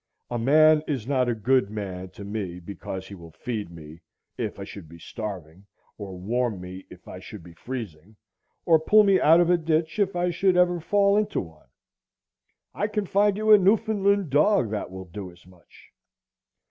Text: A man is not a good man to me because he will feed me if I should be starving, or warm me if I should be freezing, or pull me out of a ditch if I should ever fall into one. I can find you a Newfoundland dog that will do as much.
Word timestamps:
A 0.31 0.39
man 0.39 0.81
is 0.87 1.05
not 1.05 1.29
a 1.29 1.35
good 1.35 1.69
man 1.69 2.09
to 2.09 2.23
me 2.23 2.59
because 2.59 3.07
he 3.07 3.13
will 3.13 3.29
feed 3.29 3.69
me 3.69 4.01
if 4.35 4.57
I 4.57 4.63
should 4.63 4.89
be 4.89 4.97
starving, 4.97 5.67
or 5.95 6.17
warm 6.17 6.59
me 6.59 6.87
if 6.89 7.07
I 7.07 7.19
should 7.19 7.43
be 7.43 7.53
freezing, 7.53 8.15
or 8.65 8.79
pull 8.79 9.03
me 9.03 9.19
out 9.21 9.39
of 9.39 9.51
a 9.51 9.57
ditch 9.57 9.99
if 9.99 10.15
I 10.15 10.31
should 10.31 10.57
ever 10.57 10.79
fall 10.79 11.17
into 11.17 11.39
one. 11.41 11.69
I 12.73 12.87
can 12.87 13.05
find 13.05 13.37
you 13.37 13.51
a 13.51 13.59
Newfoundland 13.59 14.31
dog 14.31 14.71
that 14.71 14.89
will 14.89 15.05
do 15.05 15.31
as 15.31 15.45
much. 15.45 15.91